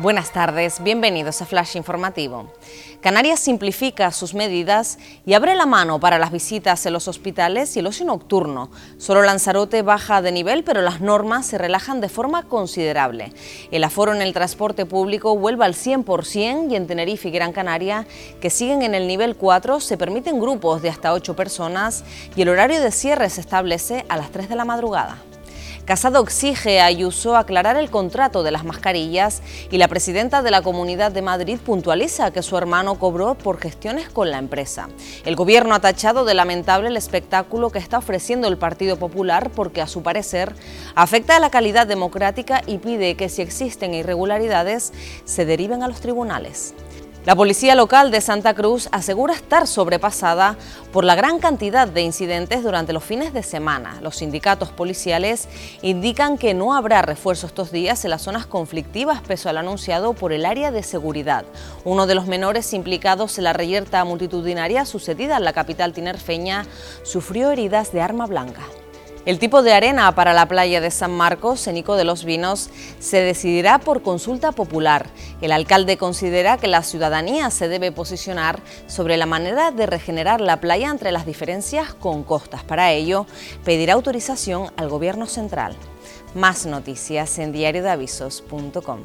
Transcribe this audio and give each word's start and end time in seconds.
Buenas 0.00 0.32
tardes, 0.32 0.82
bienvenidos 0.82 1.42
a 1.42 1.46
Flash 1.46 1.76
Informativo. 1.76 2.50
Canarias 3.02 3.38
simplifica 3.38 4.10
sus 4.12 4.32
medidas 4.32 4.98
y 5.26 5.34
abre 5.34 5.54
la 5.54 5.66
mano 5.66 6.00
para 6.00 6.18
las 6.18 6.32
visitas 6.32 6.86
en 6.86 6.94
los 6.94 7.06
hospitales 7.06 7.76
y 7.76 7.80
el 7.80 7.86
ocio 7.86 8.06
nocturno. 8.06 8.70
Solo 8.96 9.20
Lanzarote 9.20 9.82
baja 9.82 10.22
de 10.22 10.32
nivel, 10.32 10.64
pero 10.64 10.80
las 10.80 11.02
normas 11.02 11.44
se 11.44 11.58
relajan 11.58 12.00
de 12.00 12.08
forma 12.08 12.44
considerable. 12.44 13.34
El 13.70 13.84
aforo 13.84 14.14
en 14.14 14.22
el 14.22 14.32
transporte 14.32 14.86
público 14.86 15.36
vuelve 15.36 15.66
al 15.66 15.74
100% 15.74 16.72
y 16.72 16.76
en 16.76 16.86
Tenerife 16.86 17.28
y 17.28 17.32
Gran 17.32 17.52
Canaria, 17.52 18.06
que 18.40 18.48
siguen 18.48 18.80
en 18.80 18.94
el 18.94 19.06
nivel 19.06 19.36
4, 19.36 19.80
se 19.80 19.98
permiten 19.98 20.40
grupos 20.40 20.80
de 20.80 20.88
hasta 20.88 21.12
8 21.12 21.36
personas 21.36 22.04
y 22.34 22.40
el 22.40 22.48
horario 22.48 22.80
de 22.80 22.90
cierre 22.90 23.28
se 23.28 23.42
establece 23.42 24.06
a 24.08 24.16
las 24.16 24.30
3 24.30 24.48
de 24.48 24.56
la 24.56 24.64
madrugada. 24.64 25.18
Casado 25.84 26.22
exige 26.22 26.80
a 26.80 26.86
Ayuso 26.86 27.36
aclarar 27.36 27.76
el 27.76 27.90
contrato 27.90 28.42
de 28.42 28.52
las 28.52 28.64
mascarillas 28.64 29.42
y 29.70 29.78
la 29.78 29.88
presidenta 29.88 30.42
de 30.42 30.50
la 30.50 30.62
Comunidad 30.62 31.10
de 31.10 31.22
Madrid 31.22 31.58
puntualiza 31.58 32.30
que 32.30 32.42
su 32.42 32.56
hermano 32.56 32.98
cobró 32.98 33.34
por 33.34 33.58
gestiones 33.58 34.08
con 34.08 34.30
la 34.30 34.38
empresa. 34.38 34.88
El 35.24 35.36
gobierno 35.36 35.74
ha 35.74 35.80
tachado 35.80 36.24
de 36.24 36.34
lamentable 36.34 36.88
el 36.88 36.96
espectáculo 36.96 37.70
que 37.70 37.78
está 37.78 37.98
ofreciendo 37.98 38.46
el 38.46 38.58
Partido 38.58 38.98
Popular 38.98 39.50
porque 39.50 39.80
a 39.80 39.86
su 39.86 40.02
parecer 40.02 40.54
afecta 40.94 41.36
a 41.36 41.40
la 41.40 41.50
calidad 41.50 41.86
democrática 41.86 42.62
y 42.66 42.78
pide 42.78 43.16
que 43.16 43.28
si 43.28 43.42
existen 43.42 43.94
irregularidades 43.94 44.92
se 45.24 45.44
deriven 45.44 45.82
a 45.82 45.88
los 45.88 46.00
tribunales. 46.00 46.74
La 47.26 47.36
policía 47.36 47.74
local 47.74 48.10
de 48.10 48.22
Santa 48.22 48.54
Cruz 48.54 48.88
asegura 48.92 49.34
estar 49.34 49.66
sobrepasada 49.66 50.56
por 50.90 51.04
la 51.04 51.14
gran 51.14 51.38
cantidad 51.38 51.86
de 51.86 52.00
incidentes 52.00 52.62
durante 52.62 52.94
los 52.94 53.04
fines 53.04 53.34
de 53.34 53.42
semana. 53.42 53.98
Los 54.00 54.16
sindicatos 54.16 54.70
policiales 54.70 55.46
indican 55.82 56.38
que 56.38 56.54
no 56.54 56.72
habrá 56.72 57.02
refuerzo 57.02 57.46
estos 57.46 57.72
días 57.72 58.06
en 58.06 58.12
las 58.12 58.22
zonas 58.22 58.46
conflictivas, 58.46 59.20
pese 59.20 59.50
al 59.50 59.58
anunciado 59.58 60.14
por 60.14 60.32
el 60.32 60.46
área 60.46 60.70
de 60.70 60.82
seguridad. 60.82 61.44
Uno 61.84 62.06
de 62.06 62.14
los 62.14 62.26
menores 62.26 62.72
implicados 62.72 63.36
en 63.36 63.44
la 63.44 63.52
reyerta 63.52 64.02
multitudinaria 64.06 64.86
sucedida 64.86 65.36
en 65.36 65.44
la 65.44 65.52
capital 65.52 65.92
tinerfeña 65.92 66.64
sufrió 67.02 67.50
heridas 67.50 67.92
de 67.92 68.00
arma 68.00 68.24
blanca. 68.24 68.62
El 69.26 69.38
tipo 69.38 69.62
de 69.62 69.74
arena 69.74 70.14
para 70.14 70.32
la 70.32 70.46
playa 70.46 70.80
de 70.80 70.90
San 70.90 71.10
Marcos, 71.10 71.66
en 71.66 71.76
Ico 71.76 71.96
de 71.96 72.04
los 72.04 72.24
Vinos, 72.24 72.70
se 73.00 73.20
decidirá 73.20 73.78
por 73.78 74.02
consulta 74.02 74.50
popular. 74.52 75.10
El 75.42 75.52
alcalde 75.52 75.98
considera 75.98 76.56
que 76.56 76.68
la 76.68 76.82
ciudadanía 76.82 77.50
se 77.50 77.68
debe 77.68 77.92
posicionar 77.92 78.60
sobre 78.86 79.18
la 79.18 79.26
manera 79.26 79.72
de 79.72 79.84
regenerar 79.84 80.40
la 80.40 80.58
playa 80.58 80.88
entre 80.88 81.12
las 81.12 81.26
diferencias 81.26 81.92
con 81.92 82.22
costas. 82.22 82.64
Para 82.64 82.92
ello, 82.92 83.26
pedirá 83.62 83.92
autorización 83.92 84.72
al 84.78 84.88
Gobierno 84.88 85.26
central. 85.26 85.76
Más 86.34 86.64
noticias 86.64 87.38
en 87.38 87.52
diariodeavisos.com. 87.52 89.00